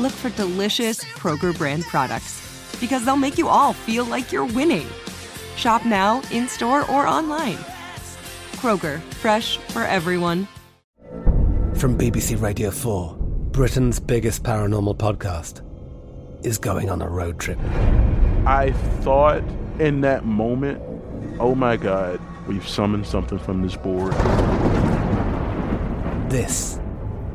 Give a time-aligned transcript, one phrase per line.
[0.00, 2.40] look for delicious Kroger brand products
[2.80, 4.86] because they'll make you all feel like you're winning.
[5.56, 7.58] Shop now, in store, or online.
[8.56, 10.48] Kroger, fresh for everyone.
[11.74, 13.16] From BBC Radio 4,
[13.52, 15.62] Britain's biggest paranormal podcast
[16.44, 17.58] is going on a road trip.
[18.46, 19.42] I thought
[19.78, 20.80] in that moment,
[21.38, 24.12] oh my God, we've summoned something from this board.
[26.30, 26.78] This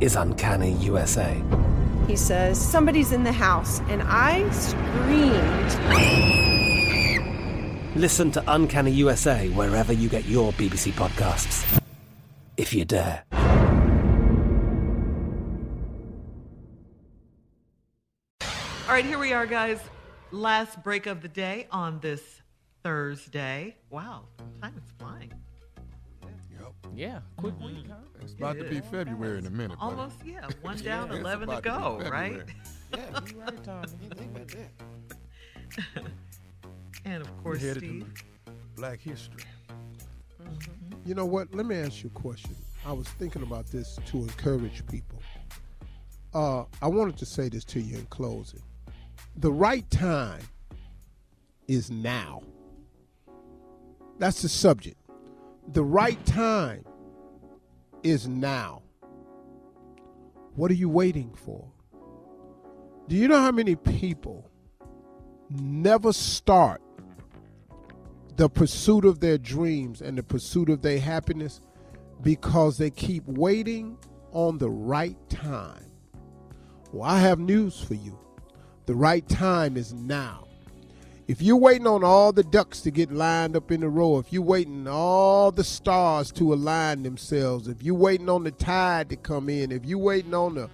[0.00, 1.42] is Uncanny USA.
[2.10, 5.36] He says, Somebody's in the house, and I screamed.
[7.94, 11.80] Listen to Uncanny USA wherever you get your BBC podcasts,
[12.56, 13.22] if you dare.
[18.42, 18.48] All
[18.88, 19.78] right, here we are, guys.
[20.32, 22.42] Last break of the day on this
[22.82, 23.76] Thursday.
[23.88, 24.24] Wow,
[24.60, 25.32] time is flying.
[26.94, 27.94] Yeah, quick week, huh?
[28.20, 29.78] It's about to be February in a minute.
[29.78, 29.90] buddy.
[29.96, 30.48] Almost, yeah.
[30.62, 32.42] One down, Yeah, it's 11 to about to go, right?
[32.92, 33.86] Yeah, you're right, Tommy.
[34.16, 36.04] Think about that.
[37.04, 38.24] and of course, headed to Steve.
[38.74, 39.44] Black history.
[41.06, 41.54] You know what?
[41.54, 42.56] Let me ask you a question.
[42.84, 45.22] I was thinking about this to encourage people.
[46.34, 48.62] Uh, I wanted to say this to you in closing.
[49.36, 50.42] The right time
[51.68, 52.42] is now.
[54.18, 54.99] That's the subject.
[55.72, 56.84] The right time
[58.02, 58.82] is now.
[60.54, 61.70] What are you waiting for?
[63.08, 64.50] Do you know how many people
[65.50, 66.80] never start
[68.36, 71.60] the pursuit of their dreams and the pursuit of their happiness
[72.22, 73.98] because they keep waiting
[74.32, 75.84] on the right time.
[76.92, 78.18] Well, I have news for you.
[78.86, 80.46] The right time is now.
[81.30, 84.32] If you're waiting on all the ducks to get lined up in a row, if
[84.32, 89.08] you're waiting on all the stars to align themselves, if you're waiting on the tide
[89.10, 90.68] to come in, if you're waiting on the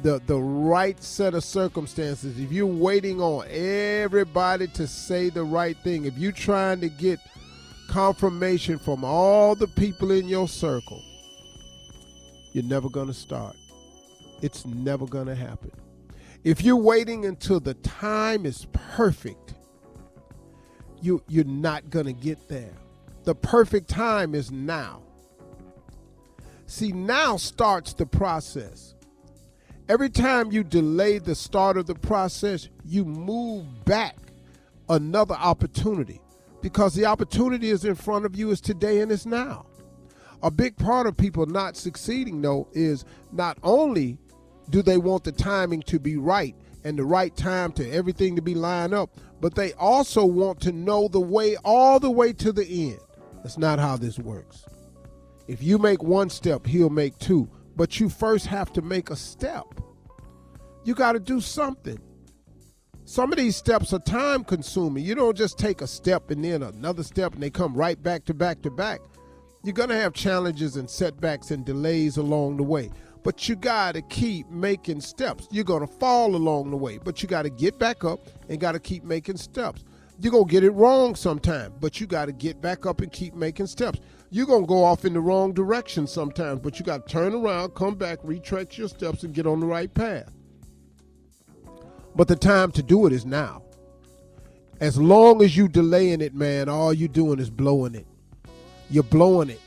[0.00, 5.76] the, the right set of circumstances, if you're waiting on everybody to say the right
[5.84, 7.20] thing, if you're trying to get
[7.86, 11.00] confirmation from all the people in your circle,
[12.50, 13.54] you're never going to start.
[14.40, 15.70] It's never going to happen.
[16.42, 19.54] If you're waiting until the time is perfect,
[21.02, 22.72] you, you're not going to get there.
[23.24, 25.02] The perfect time is now.
[26.66, 28.94] See, now starts the process.
[29.88, 34.16] Every time you delay the start of the process, you move back
[34.88, 36.20] another opportunity
[36.62, 39.66] because the opportunity is in front of you is today and it's now.
[40.42, 44.18] A big part of people not succeeding though is not only
[44.70, 48.42] do they want the timing to be right and the right time to everything to
[48.42, 52.52] be lined up, but they also want to know the way all the way to
[52.52, 53.00] the end.
[53.42, 54.64] That's not how this works.
[55.48, 59.16] If you make one step, he'll make two, but you first have to make a
[59.16, 59.64] step.
[60.84, 61.98] You got to do something.
[63.04, 65.04] Some of these steps are time consuming.
[65.04, 68.24] You don't just take a step and then another step and they come right back
[68.26, 69.00] to back to back.
[69.64, 72.90] You're going to have challenges and setbacks and delays along the way.
[73.22, 75.46] But you got to keep making steps.
[75.50, 78.58] You're going to fall along the way, but you got to get back up and
[78.58, 79.84] got to keep making steps.
[80.18, 83.10] You're going to get it wrong sometime, but you got to get back up and
[83.12, 84.00] keep making steps.
[84.30, 87.34] You're going to go off in the wrong direction sometimes, but you got to turn
[87.34, 90.32] around, come back, retrace your steps, and get on the right path.
[92.14, 93.62] But the time to do it is now.
[94.80, 98.06] As long as you delaying it, man, all you doing is blowing it.
[98.90, 99.60] You're blowing it.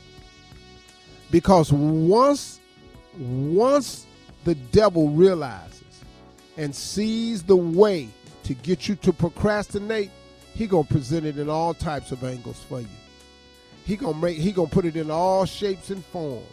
[1.30, 2.60] Because once
[3.18, 4.06] once
[4.44, 5.82] the devil realizes
[6.56, 8.08] and sees the way
[8.44, 10.10] to get you to procrastinate,
[10.54, 12.86] he gonna present it in all types of angles for you.
[13.84, 16.46] He gonna make he gonna put it in all shapes and forms.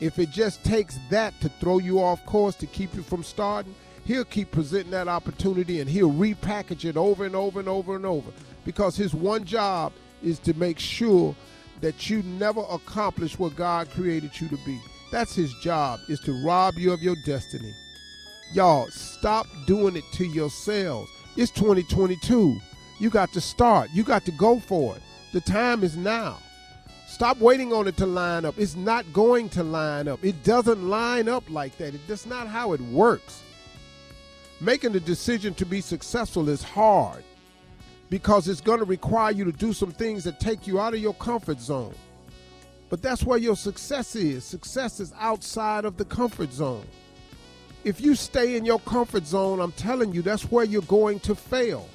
[0.00, 3.74] If it just takes that to throw you off course to keep you from starting,
[4.04, 8.06] he'll keep presenting that opportunity and he'll repackage it over and over and over and
[8.06, 8.30] over.
[8.64, 9.92] Because his one job
[10.22, 11.34] is to make sure
[11.80, 14.80] that you never accomplish what God created you to be.
[15.10, 17.74] That's his job, is to rob you of your destiny.
[18.52, 21.10] Y'all, stop doing it to yourselves.
[21.36, 22.60] It's 2022.
[23.00, 23.90] You got to start.
[23.92, 25.02] You got to go for it.
[25.32, 26.38] The time is now.
[27.06, 28.58] Stop waiting on it to line up.
[28.58, 30.24] It's not going to line up.
[30.24, 31.94] It doesn't line up like that.
[31.94, 33.42] It, That's not how it works.
[34.60, 37.22] Making the decision to be successful is hard
[38.10, 41.00] because it's going to require you to do some things that take you out of
[41.00, 41.94] your comfort zone.
[42.94, 44.44] But that's where your success is.
[44.44, 46.86] Success is outside of the comfort zone.
[47.82, 51.34] If you stay in your comfort zone, I'm telling you, that's where you're going to
[51.34, 51.88] fail.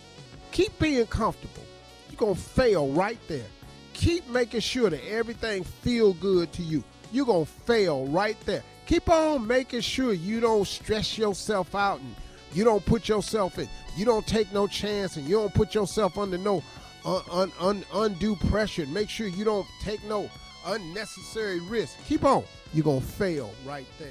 [0.52, 1.64] Keep being comfortable.
[2.10, 3.46] You're going to fail right there.
[3.94, 6.84] Keep making sure that everything feel good to you.
[7.14, 8.64] You're going to fail right there.
[8.86, 12.14] Keep on making sure you don't stress yourself out and
[12.52, 13.70] you don't put yourself in.
[13.96, 16.62] You don't take no chance and you don't put yourself under no
[17.06, 18.86] un, un, un, undue pressure.
[18.88, 20.30] Make sure you don't take no
[20.74, 21.96] unnecessary risk.
[22.06, 22.44] Keep on.
[22.74, 24.08] You're going to fail right there.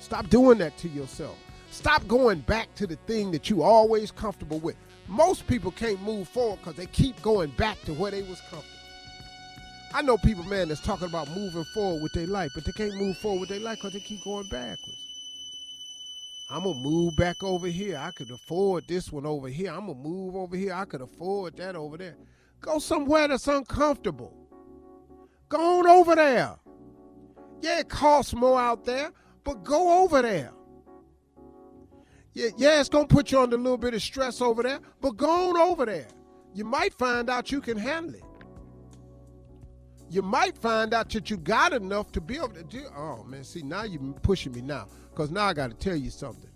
[0.00, 1.36] Stop doing that to yourself.
[1.70, 4.76] Stop going back to the thing that you always comfortable with.
[5.08, 8.64] Most people can't move forward because they keep going back to where they was comfortable.
[9.92, 12.94] I know people, man, that's talking about moving forward with their life, but they can't
[12.94, 15.06] move forward with their life because they keep going backwards.
[16.48, 17.96] I'm gonna move back over here.
[17.96, 19.70] I could afford this one over here.
[19.70, 20.74] I'm gonna move over here.
[20.74, 22.16] I could afford that over there.
[22.60, 24.39] Go somewhere that's uncomfortable.
[25.50, 26.56] Go on over there.
[27.60, 29.10] Yeah, it costs more out there,
[29.44, 30.52] but go over there.
[32.32, 35.16] Yeah, yeah, it's gonna put you under a little bit of stress over there, but
[35.16, 36.06] go on over there.
[36.54, 38.22] You might find out you can handle it.
[40.08, 42.86] You might find out that you got enough to be able to do.
[42.96, 46.10] Oh man, see now you're pushing me now, because now I got to tell you
[46.10, 46.50] something.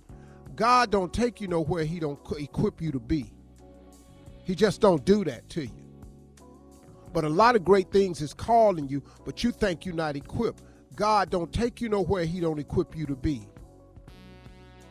[0.54, 3.32] God don't take you nowhere He don't equip you to be.
[4.44, 5.83] He just don't do that to you.
[7.14, 10.64] But a lot of great things is calling you, but you think you're not equipped.
[10.96, 13.46] God don't take you nowhere He don't equip you to be.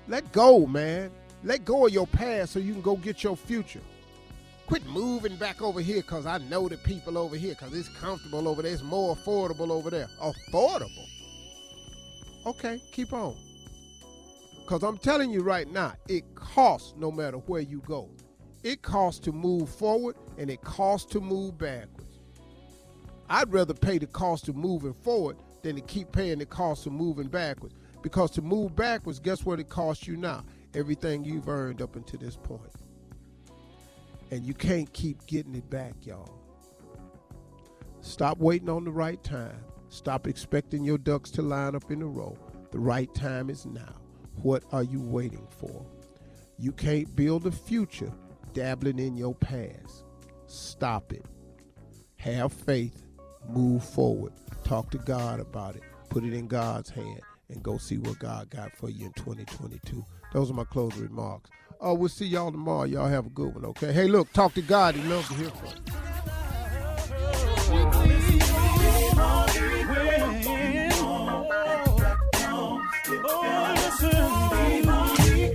[0.07, 1.11] Let go, man.
[1.43, 3.81] Let go of your past so you can go get your future.
[4.67, 8.47] Quit moving back over here because I know the people over here because it's comfortable
[8.47, 8.71] over there.
[8.71, 10.07] It's more affordable over there.
[10.21, 11.05] Affordable?
[12.45, 13.35] Okay, keep on.
[14.61, 18.09] Because I'm telling you right now, it costs no matter where you go.
[18.63, 22.12] It costs to move forward and it costs to move backwards.
[23.29, 26.93] I'd rather pay the cost of moving forward than to keep paying the cost of
[26.93, 27.75] moving backwards.
[28.01, 30.43] Because to move backwards, guess what it costs you now?
[30.73, 32.61] Everything you've earned up until this point.
[34.31, 36.33] And you can't keep getting it back, y'all.
[38.01, 39.63] Stop waiting on the right time.
[39.87, 42.37] Stop expecting your ducks to line up in a row.
[42.71, 43.93] The right time is now.
[44.41, 45.85] What are you waiting for?
[46.57, 48.11] You can't build a future
[48.53, 50.03] dabbling in your past.
[50.47, 51.25] Stop it.
[52.17, 53.02] Have faith.
[53.49, 54.33] Move forward.
[54.63, 55.83] Talk to God about it.
[56.09, 60.05] Put it in God's hand and go see what God got for you in 2022.
[60.33, 61.49] Those are my closing remarks.
[61.79, 62.83] Oh, we'll see y'all tomorrow.
[62.83, 63.91] Y'all have a good one, okay?
[63.91, 64.95] Hey, look, talk to God.
[64.95, 66.02] He loves to hear from you.